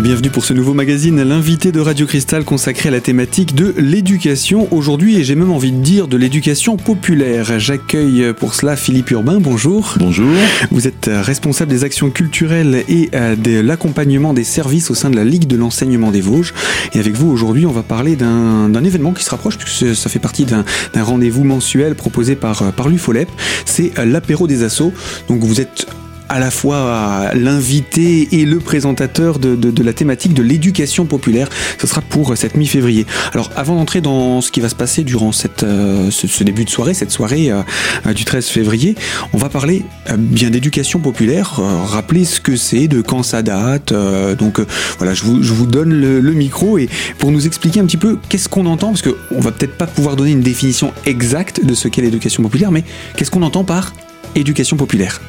[0.00, 3.74] Et bienvenue pour ce nouveau magazine, l'invité de Radio Cristal consacré à la thématique de
[3.76, 7.60] l'éducation aujourd'hui et j'ai même envie de dire de l'éducation populaire.
[7.60, 9.96] J'accueille pour cela Philippe Urbain, bonjour.
[9.98, 10.32] Bonjour.
[10.70, 15.16] Vous êtes responsable des actions culturelles et euh, de l'accompagnement des services au sein de
[15.16, 16.54] la Ligue de l'enseignement des Vosges.
[16.94, 20.18] Et avec vous aujourd'hui, on va parler d'un événement qui se rapproche puisque ça fait
[20.18, 20.64] partie d'un
[20.96, 23.28] rendez-vous mensuel proposé par, euh, par l'UFOLEP.
[23.66, 24.94] C'est euh, l'apéro des assauts.
[25.28, 25.86] Donc vous êtes
[26.30, 31.48] à la fois l'invité et le présentateur de, la thématique de l'éducation populaire.
[31.78, 33.04] Ce sera pour cette mi-février.
[33.34, 35.32] Alors avant d'entrer dans ce qui va se passer durant
[35.64, 37.62] euh, ce, début de soirée, cette soirée euh,
[38.06, 38.94] euh, du 13 février,
[39.32, 39.82] on va parler
[40.16, 43.92] bien d'éducation populaire, rappeler ce que c'est, de quand ça date.
[44.38, 44.60] donc
[44.98, 48.48] voilà, je vous, donne le, le, micro et pour nous expliquer un petit peu qu'est-ce
[48.48, 52.02] qu'on entend, parce qu'on va peut-être pas pouvoir donner une définition exacte de ce qu'est
[52.02, 52.84] l'éducation populaire, mais
[53.16, 53.92] qu'est-ce qu'on entend par
[54.36, 55.20] éducation populaire?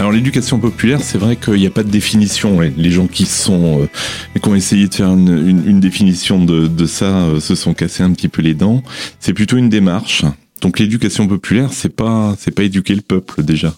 [0.00, 2.58] Alors l'éducation populaire, c'est vrai qu'il n'y a pas de définition.
[2.58, 7.38] Les gens qui sont euh, qui ont essayé de faire une, définition de, ça euh,
[7.38, 8.82] se sont cassés un petit peu les dents.
[9.18, 10.24] C'est plutôt une démarche.
[10.62, 13.74] Donc l'éducation populaire, c'est pas c'est pas éduquer le peuple déjà.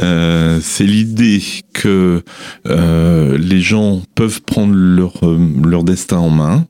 [0.00, 2.22] Euh, c'est l'idée que
[2.64, 5.14] les gens peuvent prendre leur
[5.64, 6.66] leur destin en main,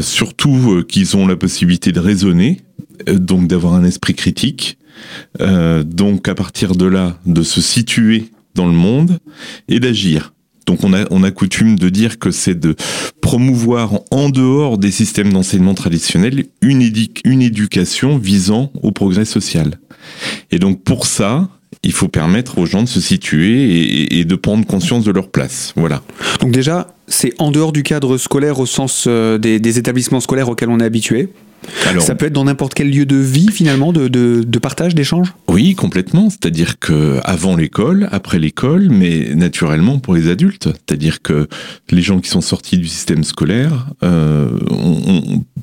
[0.00, 2.62] surtout qu'ils ont la possibilité de raisonner,
[3.06, 4.76] donc d'avoir un esprit critique
[5.40, 9.18] euh, donc à partir de là, de se situer dans le monde
[9.68, 10.32] et d'agir.
[10.66, 12.76] Donc on a, on a coutume de dire que c'est de
[13.20, 16.88] promouvoir en dehors des systèmes d'enseignement traditionnels une,
[17.24, 19.78] une éducation visant au progrès social.
[20.50, 21.48] Et donc pour ça,
[21.82, 25.72] il faut permettre aux gens de se situer et, de prendre conscience de leur place.
[25.76, 26.02] Voilà.
[26.40, 30.68] Donc déjà, c'est en dehors du cadre scolaire au sens euh, des établissements scolaires auxquels
[30.68, 31.30] on est habitué
[31.98, 35.32] ça peut être dans n'importe quel lieu de vie finalement, de, de, partage, d'échange?
[35.48, 36.30] Oui, complètement.
[36.30, 40.68] C'est-à-dire que avant l'école, après l'école, mais naturellement pour les adultes.
[40.68, 41.48] C'est-à-dire que
[41.90, 44.48] les gens qui sont sortis du système scolaire euh,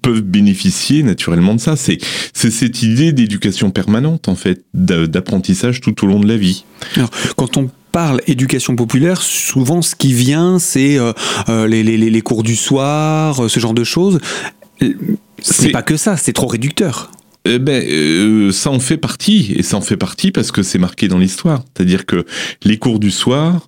[0.02, 1.76] peuvent bénéficier naturellement de ça.
[1.76, 2.00] C'est
[2.34, 6.66] cette idée d'éducation permanente en fait, d'apprentissage tout au long de la vie.
[6.96, 11.14] Alors, quand on parle éducation populaire, souvent ce qui vient, c'est euh,
[11.50, 14.20] euh, les, les, les, cours du soir, ce genre de choses.
[15.42, 17.12] C'est pas que ça, c'est trop réducteur.
[17.46, 20.80] Eh ben, euh, ça en fait partie, et ça en fait partie parce que c'est
[20.80, 21.64] marqué dans l'histoire.
[21.76, 22.26] C'est-à-dire que
[22.64, 23.66] les cours du soir,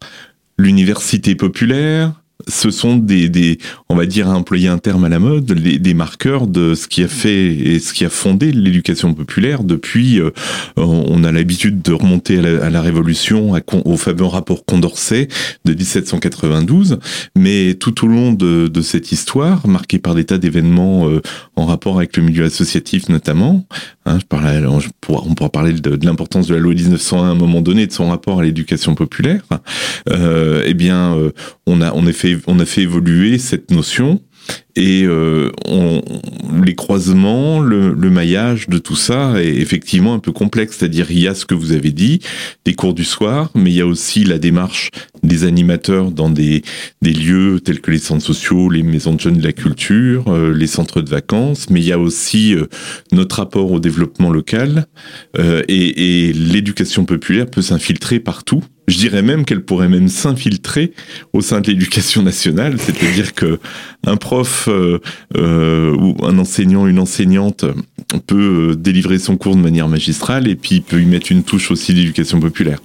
[0.57, 3.57] l'université populaire, ce sont des,
[3.89, 7.03] on va dire, à employer un terme à la mode, des marqueurs de ce qui
[7.03, 10.19] a fait et ce qui a fondé l'éducation populaire depuis.
[10.19, 10.31] Euh,
[10.77, 13.53] on a l'habitude de remonter à la, Révolution,
[13.85, 15.27] au fameux rapport Condorcet
[15.65, 16.99] de 1792,
[17.35, 21.21] mais tout au long de, cette histoire, marquée par des tas d'événements euh,
[21.55, 23.67] en rapport avec le milieu associatif notamment,
[24.09, 24.19] hein,
[24.67, 28.09] on, pourra, parler de, l'importance de la loi 1901 à un moment donné, de son
[28.09, 29.41] rapport à l'éducation populaire.
[30.09, 31.31] Euh, eh bien, euh,
[31.65, 32.03] on a, on
[32.47, 34.21] on a fait évoluer cette notion
[34.75, 36.01] et euh, on,
[36.63, 40.77] les croisements, le, le, maillage de tout ça est effectivement un peu complexe.
[40.77, 42.19] C'est-à-dire, il y a ce que vous avez dit,
[42.65, 44.91] des cours du soir, mais il y a aussi la démarche
[45.23, 46.61] des animateurs dans des,
[47.01, 50.53] des lieux tels que les centres sociaux, les maisons de jeunes de la culture, euh,
[50.53, 52.67] les centres de vacances, mais il y a aussi euh,
[53.11, 54.85] notre rapport au développement local
[55.37, 58.63] et, et l'éducation populaire peut s'infiltrer partout.
[58.89, 60.93] Je dirais même qu'elle pourrait même s'infiltrer
[61.31, 63.59] au sein de l'éducation nationale, c'est-à-dire que
[64.05, 64.99] un prof euh,
[65.37, 67.65] euh, ou un enseignant, une enseignante
[68.27, 71.71] peut euh, délivrer son cours de manière magistrale et puis peut y mettre une touche
[71.71, 72.79] aussi d'éducation populaire.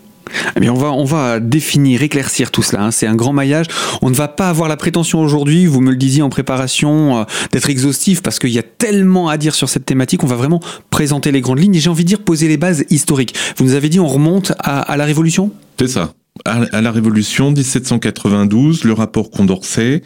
[0.57, 2.85] Eh bien, on va, on va définir, éclaircir tout cela.
[2.85, 2.91] Hein.
[2.91, 3.67] C'est un grand maillage.
[4.01, 7.69] On ne va pas avoir la prétention aujourd'hui, vous me le disiez en préparation, d'être
[7.69, 10.25] exhaustif parce qu'il y a tellement à dire sur cette thématique.
[10.25, 10.61] On va vraiment
[10.91, 13.35] présenter les grandes lignes et j'ai envie de dire poser les bases historiques.
[13.59, 15.53] Vous nous avez dit on remonte à, à la Révolution?
[15.79, 16.15] C'est ça
[16.45, 20.03] à la Révolution 1792, le rapport Condorcet.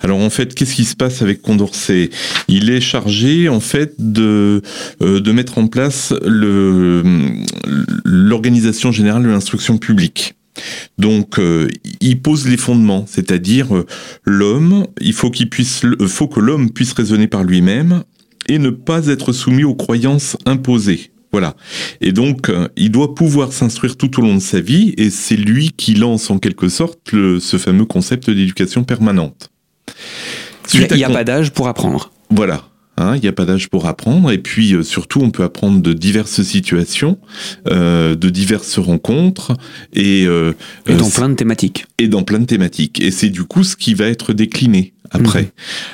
[0.00, 2.10] Alors en fait, qu'est-ce qui se passe avec Condorcet?
[2.48, 4.60] Il est chargé en fait de
[5.02, 6.12] euh, de mettre en place
[8.04, 10.34] l'organisation générale de l'instruction publique.
[10.98, 11.68] Donc, euh,
[12.02, 13.86] il pose les fondements, c'est-à-dire euh,
[14.24, 18.02] l'homme, il faut qu'il puisse, faut que l'homme puisse raisonner par lui-même
[18.48, 21.09] et ne pas être soumis aux croyances imposées.
[21.32, 21.54] Voilà.
[22.00, 25.36] Et donc, euh, il doit pouvoir s'instruire tout au long de sa vie, et c'est
[25.36, 29.50] lui qui lance en quelque sorte ce fameux concept d'éducation permanente.
[30.74, 32.12] il n'y a, pas d'âge pour apprendre.
[32.30, 32.69] Voilà.
[33.00, 35.80] Hein, il n'y a pas d'âge pour apprendre, et puis euh, surtout, on peut apprendre
[35.80, 37.18] de diverses situations,
[37.68, 39.54] euh, de diverses rencontres,
[39.92, 41.86] et, et dans plein de thématiques.
[41.98, 43.00] Et dans plein de thématiques.
[43.00, 45.42] Et c'est du coup ce qui va être décliné après.
[45.42, 45.48] Mhm.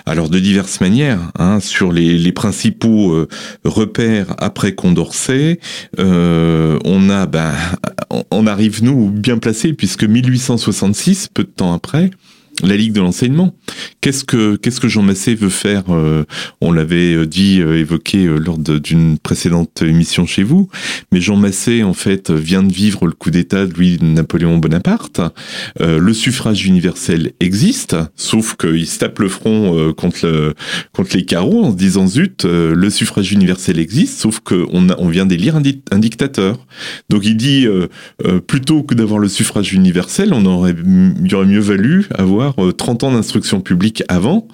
[0.07, 3.29] Alors de diverses manières, hein, sur les, les principaux euh,
[3.65, 5.59] repères après Condorcet,
[5.99, 7.53] euh, on a, ben,
[8.31, 12.11] on arrive nous bien placé puisque 1866, peu de temps après,
[12.63, 13.55] la Ligue de l'enseignement.
[14.01, 16.25] Qu'est-ce que qu'est-ce que Jean Massé veut faire euh,
[16.61, 20.69] On l'avait euh, dit, euh, évoqué lors d'une précédente émission chez vous,
[21.13, 25.21] mais Jean Massé en fait vient de vivre le coup d'État de Louis Napoléon Bonaparte.
[25.81, 30.55] le suffrage universel existe, sauf qu'il se tape le front contre le,
[30.93, 35.27] contre les carreaux en se disant zut, le suffrage universel existe, sauf qu'on on vient
[35.27, 36.59] d'élire un, un, dictateur.
[37.09, 37.67] Donc il dit
[38.47, 40.75] plutôt que d'avoir le suffrage universel, on aurait
[41.25, 44.47] il aurait mieux valu avoir 30 euh, ans d'instruction publique avant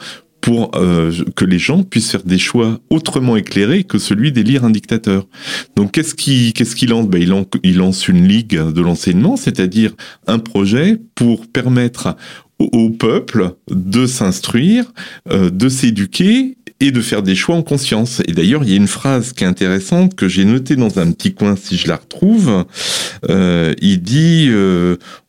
[0.42, 4.70] pour euh, que les gens puissent faire des choix autrement éclairés que celui d'élire un
[4.70, 5.26] dictateur.
[5.76, 7.06] Donc qu'est-ce qui qu'est-ce qu'il lance?
[7.08, 7.22] Ben,
[7.62, 9.92] il, lance une ligue de l'enseignement, c'est-à-dire
[10.26, 12.16] un projet pour permettre
[12.58, 14.92] au, peuple de s'instruire,
[15.30, 18.20] euh, de s'éduquer et de faire des choix en conscience.
[18.26, 21.12] Et d'ailleurs, il y a une phrase qui est intéressante que j'ai notée dans un
[21.12, 22.64] petit coin si je la retrouve.
[23.28, 24.50] il dit,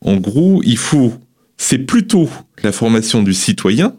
[0.01, 1.13] en gros, il faut
[1.57, 2.29] c'est plutôt
[2.63, 3.95] la formation du citoyen,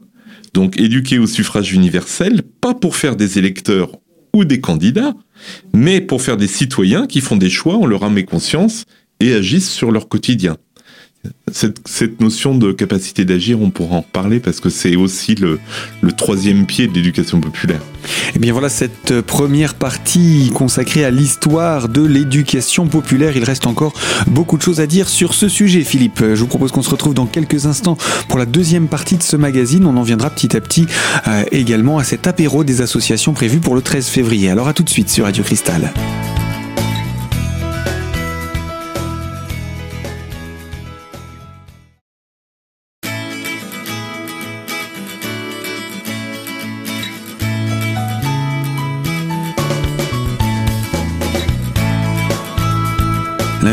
[0.53, 3.91] donc éduquer au suffrage universel, pas pour faire des électeurs
[4.33, 5.15] ou des candidats,
[5.73, 8.85] mais pour faire des citoyens qui font des choix en leur âme et conscience
[9.21, 10.57] et agissent sur leur quotidien
[11.53, 15.59] cette, notion de capacité d'agir, on pourra en reparler parce que c'est aussi le,
[16.17, 17.81] troisième pied de l'éducation populaire.
[18.05, 23.37] Et eh bien voilà cette première partie consacrée à l'histoire de l'éducation populaire.
[23.37, 23.95] Il reste encore
[24.27, 26.21] beaucoup de choses à dire sur ce sujet, Philippe.
[26.21, 27.97] Je vous propose qu'on se retrouve dans quelques instants
[28.29, 29.87] pour la deuxième partie de ce magazine.
[29.87, 30.87] On en viendra petit à petit
[31.29, 34.51] euh, également à cet apéro des associations prévu pour le 13 février.
[34.51, 35.93] Alors à tout de suite sur Radio Cristal.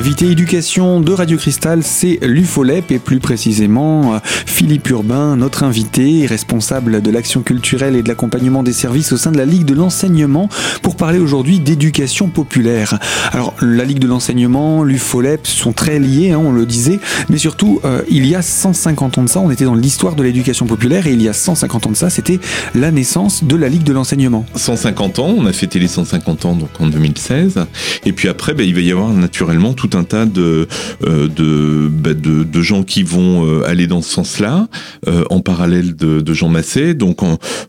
[0.01, 6.25] L'invité éducation de Radio Cristal, c'est l'UFOLEP et plus précisément euh, Philippe Urbain, notre invité,
[6.25, 9.75] responsable de l'action culturelle et de l'accompagnement des services au sein de la Ligue de
[9.75, 10.50] l'enseignement
[10.81, 12.98] pour parler aujourd'hui d'éducation populaire.
[13.31, 17.00] Alors la Ligue de l'enseignement, l'UFOLEP sont très liés, hein, on le disait,
[17.30, 20.24] mais surtout euh, il y a 150 ans de ça, on était dans l'histoire de
[20.24, 22.39] l'éducation populaire et il y a 150 ans de ça, c'était
[22.74, 24.48] la naissance de la Ligue de l'enseignement.
[24.56, 27.68] 150 ans, on a fêté les 150 ans donc en 2016
[28.03, 30.67] et puis après ben, il va y avoir naturellement tout un tas de,
[31.03, 34.67] euh, bah, de, de, gens qui vont euh, aller dans ce sens-là,
[35.07, 36.93] euh, en parallèle de, de Jean Massé.
[36.93, 37.19] Donc,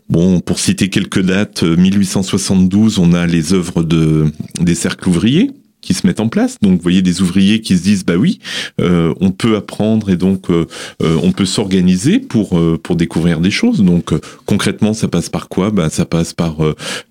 [0.09, 4.25] bon, pour citer quelques dates, 1872, on a les œuvres de,
[4.59, 5.51] des cercles ouvriers
[5.83, 6.57] qui se mettent en place.
[6.61, 8.39] Donc, vous voyez des ouvriers qui se disent, bah oui,
[8.81, 10.65] euh, on peut apprendre et donc euh,
[11.03, 13.83] euh, on peut s'organiser pour pour découvrir des choses.
[13.83, 14.13] Donc,
[14.45, 15.69] concrètement, ça passe par quoi?
[15.69, 16.57] Bah, ça passe par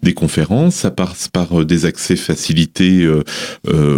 [0.03, 3.07] des conférences, ça passe par des accès facilités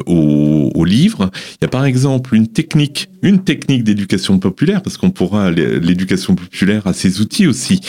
[0.06, 1.30] aux, aux, livres.
[1.52, 6.34] Il y a par exemple une technique, une technique d'éducation populaire, parce qu'on pourra l'éducation
[6.34, 7.80] populaire a ses outils aussi,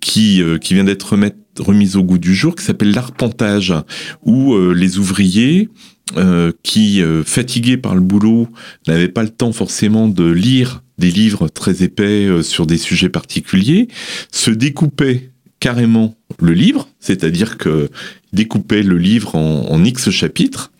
[0.00, 3.74] qui qui vient d'être remettre remise au goût du jour qui s'appelle l'arpentage,
[4.22, 5.68] où euh, les ouvriers
[6.16, 8.48] euh, qui, euh, fatigués par le boulot,
[8.86, 13.88] n'avaient pas le temps forcément de lire des livres très épais sur des sujets particuliers,
[14.32, 17.88] se découpaient carrément le livre, c'est-à-dire que
[18.32, 20.72] découpaient le livre en, en X chapitres.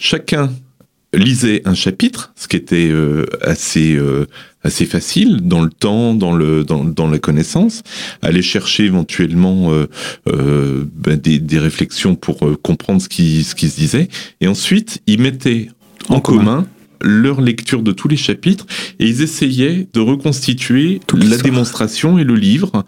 [0.00, 0.50] Chacun
[1.12, 2.90] lisait un chapitre, ce qui était
[3.42, 3.98] assez
[4.66, 7.82] assez facile dans le temps, dans le dans, dans la connaissance,
[8.22, 9.88] aller chercher éventuellement euh,
[10.28, 14.08] euh, ben des, des, réflexions pour euh, comprendre ce qui ce qui se disait,
[14.40, 15.68] et ensuite ils mettaient
[16.08, 16.66] en, commun.
[17.00, 18.66] leur lecture de tous les chapitres
[18.98, 22.84] et ils essayaient de reconstituer la démonstration et le livre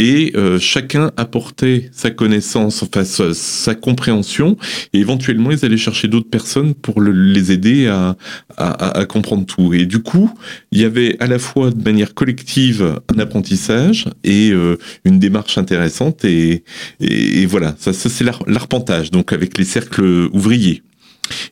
[0.00, 4.56] et euh, chacun apportait sa connaissance, enfin sa, compréhension,
[4.94, 8.16] et éventuellement ils allaient chercher d'autres personnes pour les aider à,
[8.56, 9.74] à, comprendre tout.
[9.74, 10.32] Et du coup,
[10.72, 15.58] il y avait à la fois de manière collective un apprentissage et euh, une démarche
[15.58, 16.64] intéressante, et,
[17.00, 20.82] et, voilà, ça, ça c'est l'arpentage, donc avec les cercles ouvriers.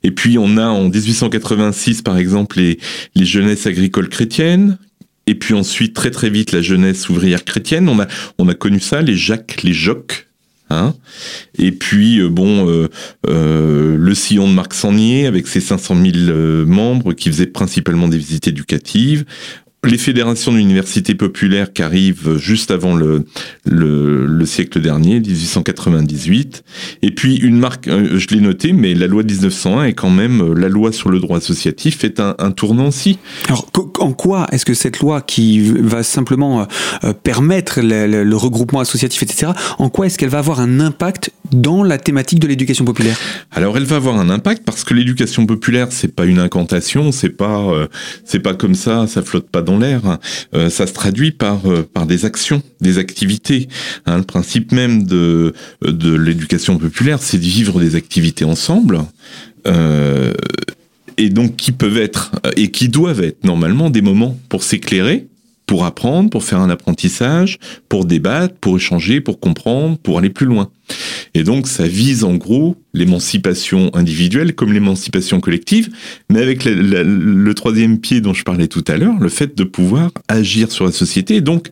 [0.03, 2.81] Et puis on a en 1886 par exemple les,
[3.15, 4.79] les jeunesses agricoles chrétiennes
[5.29, 7.91] et puis ensuite, très très vite, la jeunesse ouvrière chrétienne.
[7.91, 8.07] On a,
[8.39, 10.27] on a connu ça, les Jacques, les Jocs.
[10.71, 10.95] Hein
[11.59, 12.89] et puis, euh, bon, euh,
[13.29, 18.17] euh, le sillon de Marc Sangnier, avec ses 500 000 membres, qui faisait principalement des
[18.17, 19.27] visites éducatives
[19.85, 23.25] les fédérations d'universités populaires qui arrivent juste avant le,
[23.65, 26.65] le, siècle dernier, 1898.
[27.03, 30.11] Et puis une marque, euh, je l'ai noté, mais la loi de 1901 est quand
[30.11, 33.19] même euh, la loi sur le droit associatif est un, un tournant aussi.
[33.47, 33.71] Alors
[34.01, 36.67] en quoi est-ce que cette loi qui va simplement
[37.05, 41.31] euh, permettre le, le, regroupement associatif, etc., en quoi est-ce qu'elle va avoir un impact
[41.53, 43.19] dans la thématique de l'éducation populaire?
[43.53, 47.29] Alors elle va avoir un impact parce que l'éducation populaire c'est pas une incantation, c'est
[47.29, 47.89] pas
[48.25, 50.19] c'est pas comme ça, ça flotte pas dans l'air.
[50.55, 51.61] Euh, ça se traduit par
[51.93, 53.69] par des actions, des activités.
[54.07, 59.01] Hein, le principe même de de l'éducation populaire, c'est de vivre des activités ensemble.
[61.19, 65.27] et donc qui peuvent être et qui doivent être normalement des moments pour s'éclairer,
[65.67, 67.59] pour apprendre, pour faire un apprentissage,
[67.89, 70.71] pour débattre, pour échanger, pour comprendre, pour aller plus loin.
[71.35, 75.91] Et donc ça vise en gros l'émancipation individuelle comme l'émancipation collective,
[76.31, 80.11] mais avec le troisième pied dont je parlais tout à l'heure, le fait de pouvoir
[80.29, 81.69] agir sur la société et donc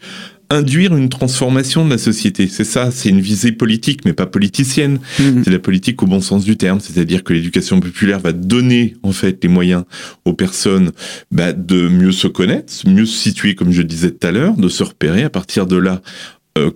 [0.51, 2.49] induire une transformation de la société.
[2.49, 5.01] C'est ça, c'est une visée politique, mais pas politicienne.
[5.19, 5.43] Mhm.
[5.45, 9.13] C'est la politique au bon sens du terme, c'est-à-dire que l'éducation populaire va donner en
[9.13, 9.85] fait les moyens
[10.25, 10.93] aux personnes
[11.31, 14.69] bah, de mieux se connaître, mieux se situer, comme je disais tout à l'heure, de
[14.69, 15.25] se repérer.
[15.25, 16.01] À partir de là,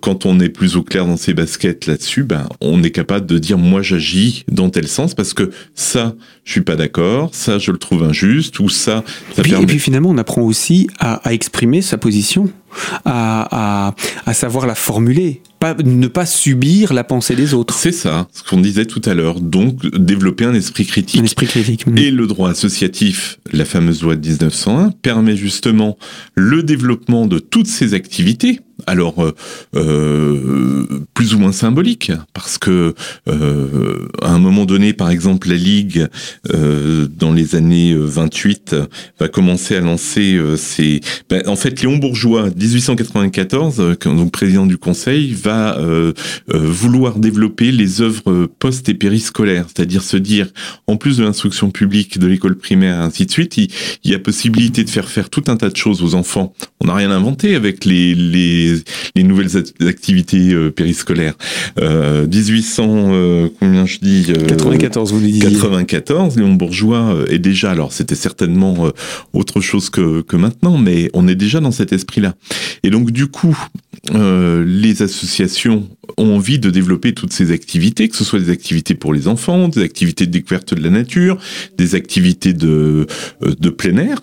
[0.01, 3.37] quand on est plus au clair dans ses baskets là-dessus, ben, on est capable de
[3.37, 7.71] dire moi j'agis dans tel sens parce que ça, je suis pas d'accord, ça je
[7.71, 9.03] le trouve injuste ou ça.
[9.35, 12.49] ça et, puis, finalement, on apprend aussi à, à exprimer sa position,
[13.05, 15.41] à, à, à savoir la formuler
[15.83, 17.73] ne pas subir la pensée des autres.
[17.75, 19.39] C'est ça, ce qu'on disait tout à l'heure.
[19.39, 21.21] Donc, développer un esprit critique.
[21.21, 21.85] Un esprit critique.
[21.97, 25.97] Et le droit associatif, la fameuse loi de 1901, permet justement
[26.35, 28.59] le développement de toutes ces activités.
[28.87, 29.35] Alors, euh,
[29.75, 32.95] euh, plus ou moins symboliques, parce que
[33.27, 36.07] euh, à un moment donné, par exemple, la Ligue,
[36.51, 38.75] dans les années 28,
[39.19, 41.01] va commencer à lancer ses...
[41.29, 46.13] Ben, en fait, Léon Bourgeois, 1894, donc président du Conseil, va euh,
[46.53, 50.47] euh, vouloir développer les œuvres post et périscolaires, c'est-à-dire se dire,
[50.87, 53.69] en plus de l'instruction publique, de l'école primaire, et ainsi de suite, il,
[54.03, 56.53] y a possibilité de faire faire tout un tas de choses aux enfants.
[56.79, 58.75] On n'a rien inventé avec les, les,
[59.15, 61.35] les nouvelles activités euh, périscolaires.
[61.79, 65.51] 1800, combien je dis 94, vous disiez.
[65.51, 68.91] 94, Léon Bourgeois est déjà, alors c'était certainement
[69.33, 72.35] autre chose que, que maintenant, mais on est déjà dans cet esprit-là.
[72.83, 73.57] Et donc du coup,
[74.13, 79.13] les associations ont envie de développer toutes ces activités, que ce soit des activités pour
[79.13, 81.37] les enfants, des activités de découverte de la nature,
[81.77, 83.07] des activités de,
[83.43, 84.19] euh, de plein air,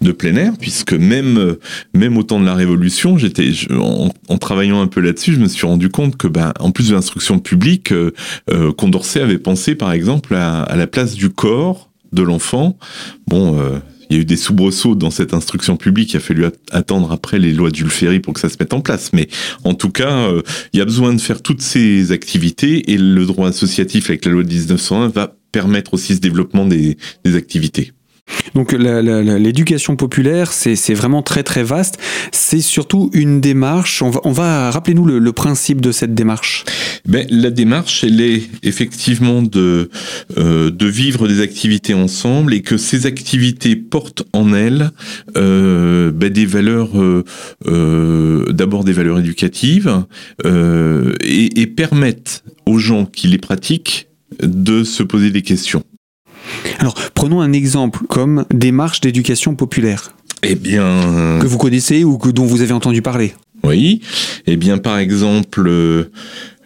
[0.00, 1.56] de plein air, puisque même,
[1.94, 5.66] même au temps de la Révolution, j'étais, en, travaillant un peu là-dessus, je me suis
[5.66, 8.12] rendu compte que, ben, en plus de l'instruction publique, euh,
[8.50, 12.78] euh, Condorcet avait pensé, par exemple, à, à la place du corps de l'enfant.
[13.26, 16.12] Bon, euh, il y a eu des soubresauts dans cette instruction publique.
[16.12, 18.80] Il a fallu attendre après les lois Jules Ferry pour que ça se mette en
[18.80, 19.12] place.
[19.12, 19.28] Mais
[19.64, 23.24] en tout cas, euh, il y a besoin de faire toutes ces activités et le
[23.26, 27.92] droit associatif avec la loi de 1901 va permettre aussi ce développement des activités.
[28.56, 31.98] Donc l'éducation populaire, c'est vraiment très très vaste.
[32.32, 34.00] C'est surtout une démarche.
[34.00, 36.64] On va, on va rappelez-nous le, principe de cette démarche.
[37.06, 39.90] Ben, la démarche, elle est effectivement de
[40.38, 44.90] euh, de vivre des activités ensemble et que ces activités portent en elles
[45.36, 50.02] euh, ben, des valeurs, euh, d'abord des valeurs éducatives
[50.42, 54.08] et permettent aux gens qui les pratiquent
[54.42, 55.84] de se poser des questions.
[56.78, 60.12] Alors, prenons un exemple comme démarche d'éducation populaire.
[60.42, 61.38] Eh bien.
[61.40, 63.34] Que vous connaissez ou que, dont vous avez entendu parler.
[63.62, 64.00] Oui.
[64.46, 66.10] Eh bien, par exemple, euh,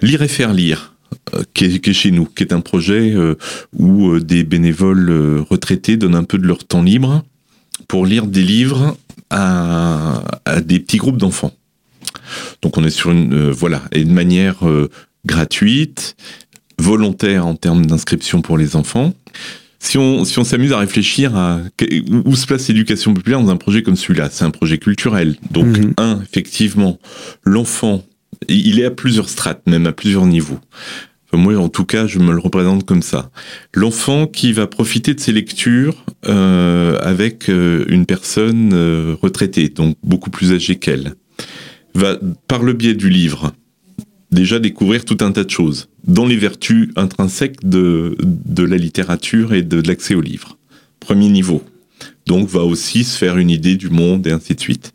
[0.03, 0.95] lire et faire lire.
[1.35, 3.35] Euh, qui, est, chez nous, qui est un projet euh,
[3.77, 7.25] où des bénévoles retraités donnent un peu de leur temps libre
[7.89, 8.97] pour lire des livres
[9.31, 10.23] à,
[10.65, 11.53] des petits groupes d'enfants.
[12.63, 14.59] Donc on est sur une voilà et de manière
[15.25, 16.17] gratuite,
[16.79, 19.13] volontaire en termes d'inscription pour les enfants
[19.81, 21.61] si on si on s'amuse à réfléchir à
[22.25, 25.37] où se place l'éducation populaire dans un projet comme celui-là, c'est un projet culturel.
[25.51, 25.95] Donc mhm.
[25.97, 26.99] un, effectivement,
[27.43, 28.05] l'enfant,
[28.49, 30.61] il est à plusieurs strates, même à plusieurs niveaux.
[31.33, 33.31] moi, en tout cas, je me le représente comme ça.
[33.75, 39.97] L'enfant qui va profiter de ses lectures euh, avec euh, une personne euh, retraitée, donc
[40.03, 41.15] beaucoup plus âgée qu'elle,
[41.95, 42.19] va,
[42.49, 43.53] par le biais du livre,
[44.31, 49.55] déjà découvrir tout un tas de choses, dans les vertus intrinsèques de, de la littérature
[49.55, 50.57] et de, l'accès aux livres.
[51.01, 51.63] Premier niveau.
[52.27, 54.93] Donc va aussi se faire une idée du monde et ainsi de suite.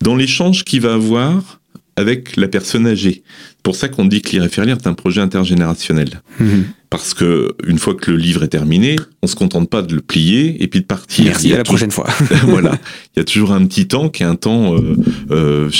[0.00, 1.60] Dans l'échange qu'il va avoir
[1.96, 3.22] avec la personne âgée.
[3.48, 6.22] C'est pour ça qu'on dit que lire et faire lire est un projet intergénérationnel.
[6.38, 6.64] Mhm.
[6.88, 10.00] Parce que une fois que le livre est terminé, on se contente pas de le
[10.00, 11.26] plier et puis de partir.
[11.26, 12.08] Merci, à la prochaine fois.
[12.44, 12.78] voilà.
[13.14, 14.96] Il y a toujours un petit temps qui est un temps euh,
[15.30, 15.70] euh,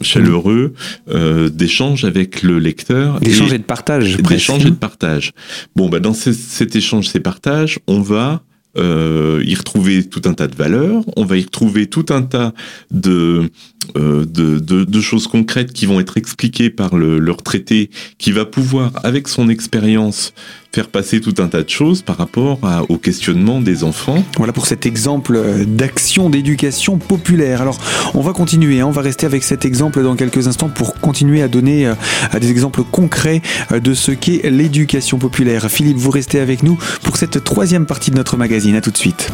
[0.00, 0.74] chaleureux
[1.10, 3.20] euh, d'échange avec le lecteur.
[3.20, 4.16] D'échange et, de partage.
[4.16, 5.32] D'échange et de partage.
[5.76, 8.42] Bon, bah dans cet échange, ces partages, on va
[8.78, 12.54] euh, y retrouver tout un tas de valeurs, on va y retrouver tout un tas
[12.92, 13.50] de
[13.96, 18.92] euh, de, choses concrètes qui vont être expliquées par le, le retraité, qui va pouvoir,
[19.02, 20.34] avec son expérience,
[20.72, 24.22] faire passer tout un tas de choses par rapport à, au questionnement des enfants.
[24.36, 27.62] Voilà pour cet exemple euh, d'action d'éducation populaire.
[27.62, 27.78] Alors,
[28.14, 31.42] on va continuer, hein, on va rester avec cet exemple dans quelques instants pour continuer
[31.42, 31.94] à donner euh,
[32.38, 33.40] des exemples concrets
[33.72, 35.70] de ce qu'est l'éducation populaire.
[35.70, 38.76] Philippe, vous restez avec nous pour cette troisième partie de notre magazine.
[38.76, 39.32] À tout de suite.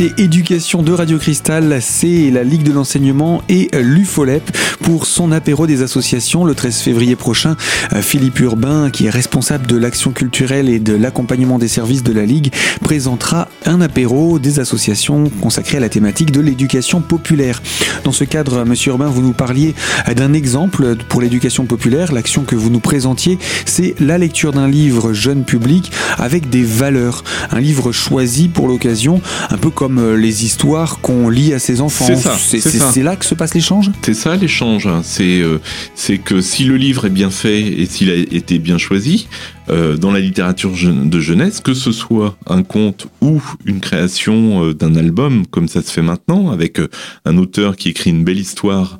[0.00, 4.50] Éducation de Radio Cristal, c'est la Ligue de l'enseignement et l'UFOLEP
[4.82, 7.54] pour son apéro des associations le 13 février prochain.
[8.00, 12.24] Philippe Urbain, qui est responsable de l'action culturelle et de l'accompagnement des services de la
[12.24, 17.60] Ligue, présentera un apéro des associations consacré à la thématique de l'éducation populaire.
[18.02, 19.74] Dans ce cadre, Monsieur Urbain, vous nous parliez
[20.16, 22.12] d'un exemple pour l'éducation populaire.
[22.12, 27.22] L'action que vous nous présentiez, c'est la lecture d'un livre jeune public avec des valeurs.
[27.50, 31.80] Un livre choisi pour l'occasion, un peu comme euh, les histoires qu'on lit à ses
[31.80, 32.06] enfants.
[32.06, 32.90] C'est ça.
[32.92, 34.88] C'est là que se passe l'échange C'est ça l'échange.
[35.02, 35.60] C'est euh,
[35.94, 39.28] c'est que si le livre est bien fait et s'il a été bien choisi,
[39.70, 44.74] euh, dans la littérature de jeunesse, que ce soit un conte ou une création euh,
[44.74, 46.88] d'un album, comme ça se fait maintenant, avec euh,
[47.24, 48.98] un auteur qui écrit une belle histoire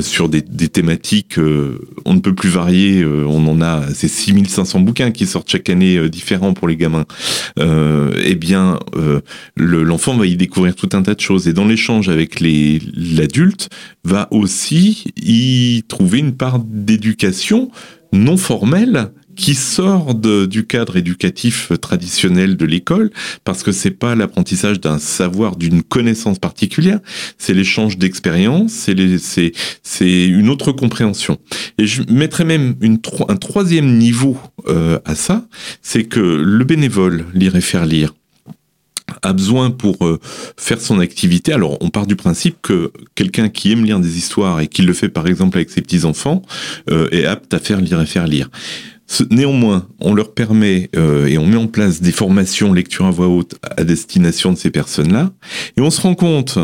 [0.00, 1.38] sur des, thématiques
[2.04, 6.08] on ne peut plus varier, on en a, c'est 6500 bouquins qui sortent chaque année
[6.08, 7.04] différents pour les gamins,
[7.58, 8.78] eh bien,
[9.56, 11.48] l'enfant va y découvrir tout un tas de choses.
[11.48, 13.68] Et dans l'échange avec l'adulte,
[14.04, 17.70] va aussi y trouver une part d'éducation
[18.12, 23.10] non formelle qui sort de, du cadre éducatif traditionnel de l'école,
[23.44, 26.98] parce que c'est pas l'apprentissage d'un savoir, d'une connaissance particulière,
[27.38, 28.90] c'est l'échange d'expériences,
[29.82, 31.38] c'est une autre compréhension.
[31.78, 35.46] Et je mettrais même une, un troisième niveau euh, à ça,
[35.82, 38.12] c'est que le bénévole lire et faire lire
[39.22, 40.20] a besoin pour euh,
[40.56, 41.52] faire son activité.
[41.52, 44.92] Alors, on part du principe que quelqu'un qui aime lire des histoires et qui le
[44.92, 46.42] fait par exemple avec ses petits enfants
[46.90, 48.50] euh, est apte à faire lire et faire lire.
[49.30, 53.28] Néanmoins, on leur permet euh, et on met en place des formations lecture à voix
[53.28, 55.32] haute à destination de ces personnes-là,
[55.76, 56.58] et on se rend compte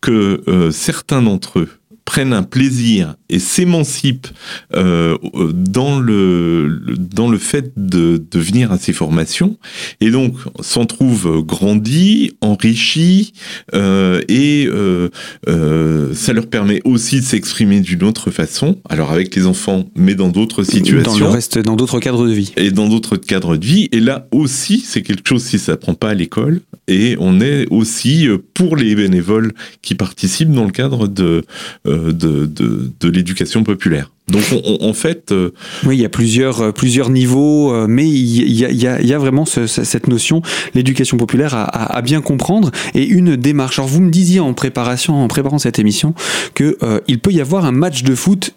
[0.00, 1.68] que euh, certains d'entre eux
[2.08, 4.28] prennent un plaisir et s'émancipent
[4.74, 5.18] euh,
[5.52, 9.58] dans le dans le fait de, de venir à ces formations
[10.00, 13.34] et donc s'en trouvent grandis, enrichis
[13.74, 15.10] euh, et euh,
[15.50, 18.78] euh, ça leur permet aussi de s'exprimer d'une autre façon.
[18.88, 21.12] Alors avec les enfants, mais dans d'autres situations.
[21.12, 22.54] Dans le reste, dans d'autres cadres de vie.
[22.56, 23.90] Et dans d'autres cadres de vie.
[23.92, 26.62] Et là aussi, c'est quelque chose si ça prend pas à l'école.
[26.88, 31.44] Et on est aussi pour les bénévoles qui participent dans le cadre de
[31.84, 34.10] de, de, de l'éducation populaire.
[34.28, 34.44] Donc
[34.80, 35.50] en fait, euh...
[35.86, 38.86] oui, il y a plusieurs euh, plusieurs niveaux, euh, mais il y a, il y
[38.86, 40.42] a, il y a vraiment ce, cette notion,
[40.74, 43.78] l'éducation populaire à, à, à, bien comprendre et une démarche.
[43.78, 46.14] Alors vous me disiez en préparation, en préparant cette émission,
[46.54, 48.52] que euh, peut y avoir un match de foot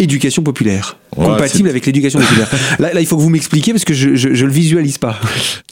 [0.00, 2.50] éducation populaire ouais, compatible avec l'éducation populaire.
[2.78, 5.20] là, là, il faut que vous m'expliquiez parce que je, je, je, le visualise pas.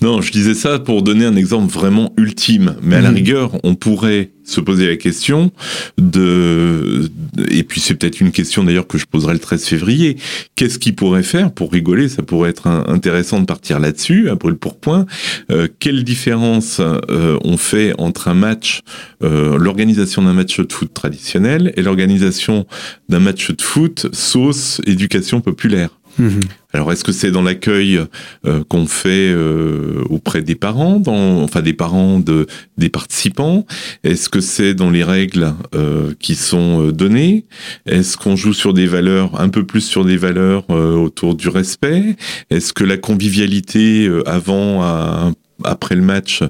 [0.03, 3.05] Non, je disais ça pour donner un exemple vraiment ultime, mais à mmh.
[3.05, 5.53] la rigueur, on pourrait se poser la question
[5.99, 7.11] de,
[7.51, 10.17] et puis c'est peut-être une question d'ailleurs que je poserai le 13 février,
[10.57, 14.57] qu'est-ce qu'il pourrait faire pour rigoler Ça pourrait être intéressant de partir là-dessus, après le
[14.57, 15.07] pourpoint.
[15.51, 18.83] Euh, quelle différence euh, on fait entre un match,
[19.23, 22.67] euh, l'organisation d'un match de foot traditionnel et l'organisation
[23.09, 25.91] d'un match de foot sauce éducation populaire?
[26.19, 26.41] Mmh.
[26.73, 27.99] Alors, est-ce que c'est dans l'accueil
[28.47, 33.67] euh, qu'on fait euh, auprès des parents, dans, enfin des parents de des participants?
[34.05, 37.47] Est-ce que c'est dans les règles euh, qui sont données?
[37.87, 42.17] Est-ce qu'on joue sur des valeurs, un peu plus sur des valeurs autour du respect?
[42.51, 45.33] Est-ce que la convivialité avant a
[45.65, 46.43] après le match.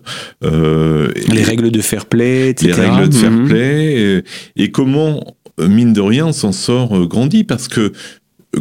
[0.45, 2.75] Euh, les règles de fair play, etc.
[2.77, 3.95] Les règles de fair play.
[3.95, 4.23] Mmh.
[4.57, 5.25] Et, et, comment,
[5.59, 7.45] mine de rien, on s'en sort grandi?
[7.45, 7.93] Parce que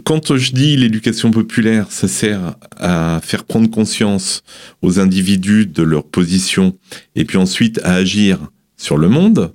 [0.04, 4.44] quand je dis l'éducation populaire, ça sert à faire prendre conscience
[4.82, 6.78] aux individus de leur position
[7.16, 8.40] et puis ensuite à agir
[8.80, 9.52] sur le monde,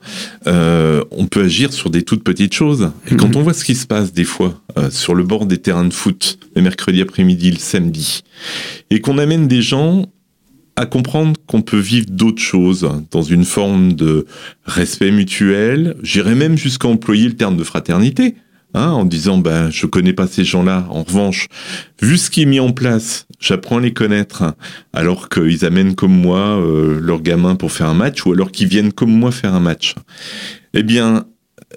[0.49, 2.90] euh, on peut agir sur des toutes petites choses.
[3.09, 3.37] Et quand mhm.
[3.37, 5.92] on voit ce qui se passe des fois euh, sur le bord des terrains de
[5.92, 8.25] foot, le mercredi après-midi, le samedi,
[8.90, 10.07] et qu'on amène des gens
[10.75, 14.27] à comprendre qu'on peut vivre d'autres choses dans une forme de
[14.64, 18.35] respect mutuel, j'irais même jusqu'à employer le terme de fraternité,
[18.74, 20.87] Hein, en disant ben je connais pas ces gens-là.
[20.88, 21.48] En revanche,
[22.00, 24.54] vu ce qui est mis en place, j'apprends à les connaître,
[24.94, 28.68] alors qu'ils amènent comme moi euh, leurs gamins pour faire un match, ou alors qu'ils
[28.68, 29.94] viennent comme moi faire un match.
[30.72, 31.26] Eh bien,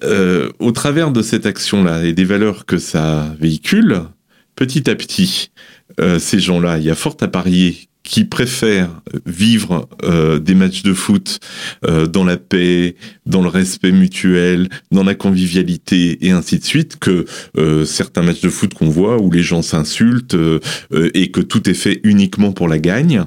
[0.04, 4.02] euh, au travers de cette action-là et des valeurs que ça véhicule,
[4.56, 5.52] petit à petit,
[6.00, 10.84] euh, ces gens-là, il y a fort à parier qui préfèrent vivre euh, des matchs
[10.84, 11.40] de foot
[11.86, 16.98] euh, dans la paix, dans le respect mutuel, dans la convivialité et ainsi de suite,
[16.98, 17.26] que
[17.58, 20.38] euh, certains matchs de foot qu'on voit où les gens s'insultent
[21.14, 23.26] et que tout est fait uniquement pour la gagne.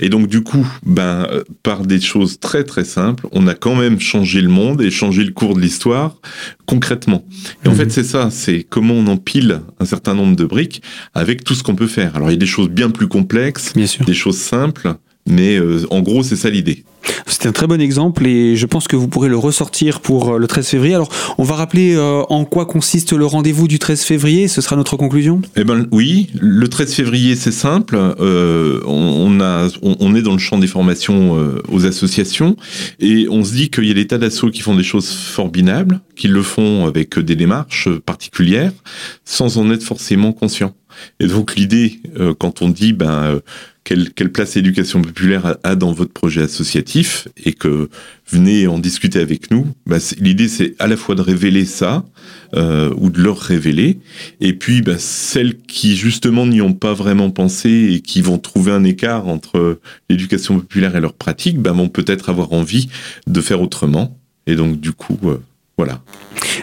[0.00, 1.26] Et donc du coup, ben
[1.62, 5.24] par des choses très très simples, on a quand même changé le monde et changé
[5.24, 6.16] le cours de l'histoire
[6.66, 7.24] concrètement.
[7.64, 7.76] Et en mhm.
[7.78, 10.82] fait, c'est ça, c'est comment on empile un certain nombre de briques
[11.14, 12.16] avec tout ce qu'on peut faire.
[12.16, 14.04] Alors il y a des choses bien plus complexes, bien sûr.
[14.04, 14.94] des choses simples,
[15.26, 16.84] mais euh, en gros, c'est ça l'idée.
[17.26, 20.38] C'était un très bon exemple et je pense que vous pourrez le ressortir pour euh,
[20.38, 20.94] le 13 février.
[20.94, 21.08] Alors,
[21.38, 24.48] on va rappeler euh, en quoi consiste le rendez-vous du 13 février.
[24.48, 25.40] Ce sera notre conclusion?
[25.56, 27.96] Eh ben oui, le 13 février, c'est simple.
[27.96, 31.36] on, a, on, est dans le champ des formations
[31.70, 32.56] aux associations
[33.00, 36.00] et on se dit qu'il y a des tas d'assauts qui font des choses formidables,
[36.16, 38.72] qui le font avec des démarches particulières,
[39.24, 40.74] sans en être forcément conscients.
[41.20, 42.00] Et donc l'idée,
[42.38, 43.40] quand on dit ben
[43.86, 47.88] quelle, place l'éducation populaire a, dans votre projet associatif et que
[48.28, 49.68] venez en discuter avec nous.
[49.86, 52.04] Bah, L'idée, c'est à la fois de révéler ça
[52.54, 53.98] euh, ou de leur révéler,
[54.40, 58.72] et puis bah, celles qui justement n'y ont pas vraiment pensé et qui vont trouver
[58.72, 59.78] un écart entre
[60.10, 62.88] l'éducation populaire et leur pratique, bah, vont peut-être avoir envie
[63.28, 64.18] de faire autrement.
[64.48, 65.38] Et donc du coup, euh,
[65.78, 66.02] voilà.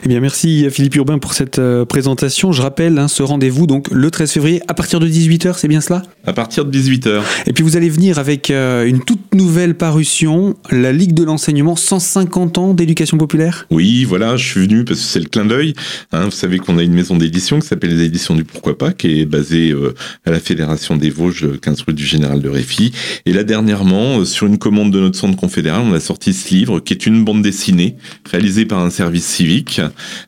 [0.01, 2.51] Eh bien, merci Philippe Urbain pour cette euh, présentation.
[2.51, 5.81] Je rappelle hein, ce rendez-vous donc le 13 février à partir de 18h, c'est bien
[5.81, 6.01] cela?
[6.25, 7.21] À partir de 18h.
[7.47, 11.75] Et puis vous allez venir avec euh, une toute nouvelle parution, la Ligue de l'enseignement
[11.75, 13.67] 150 ans d'éducation populaire?
[13.69, 15.73] Oui, voilà, je suis venu parce que c'est le clin d'œil.
[16.11, 16.25] Hein.
[16.25, 19.21] vous savez qu'on a une maison d'édition qui s'appelle les éditions du Pourquoi pas, qui
[19.21, 19.93] est basée euh,
[20.25, 22.91] à la Fédération des Vosges, 15 rue du Général de Réfi.
[23.25, 26.79] Et là, dernièrement, sur une commande de notre centre confédéral, on a sorti ce livre
[26.79, 27.95] qui est une bande dessinée
[28.29, 29.81] réalisée par un service civique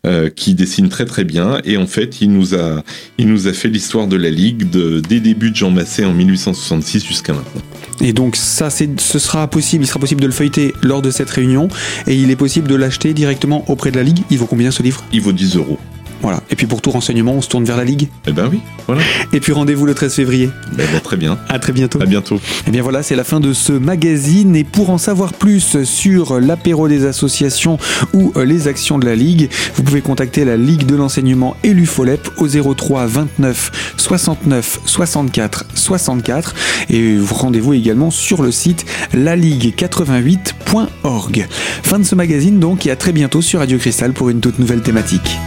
[0.05, 1.59] euh, qui dessine très très bien.
[1.63, 2.83] Et en fait, il nous a,
[3.17, 6.13] il nous a fait l'histoire de la Ligue de, des débuts de Jean Massé en
[6.13, 7.61] 1866 jusqu'à maintenant.
[8.01, 11.29] Et donc ça, ce sera possible, il sera possible de le feuilleter lors de cette
[11.29, 11.69] réunion
[12.07, 14.19] et il est possible de l'acheter directement auprès de la Ligue.
[14.29, 15.03] Il vaut combien ce livre?
[15.13, 15.79] Il vaut 10 euros.
[16.21, 16.41] Voilà.
[16.49, 18.09] Et puis pour tout renseignement, on se tourne vers la Ligue.
[18.27, 19.01] Eh ben oui, voilà.
[19.33, 20.49] Et puis rendez-vous le 13 février.
[20.73, 21.37] Ben, ben, très bien.
[21.49, 22.01] À très bientôt.
[22.01, 22.35] À bientôt.
[22.35, 24.55] Et eh bien voilà, c'est la fin de ce magazine.
[24.55, 27.77] Et pour en savoir plus sur l'apéro des associations
[28.13, 32.29] ou les actions de la Ligue, vous pouvez contacter la Ligue de l'enseignement et l'UFOLEP
[32.37, 36.55] au 03 29 69 64 64.
[36.89, 41.47] Et rendez-vous également sur le site laligue88.org.
[41.83, 44.59] Fin de ce magazine donc et à très bientôt sur Radio Cristal pour une toute
[44.59, 45.37] nouvelle thématique.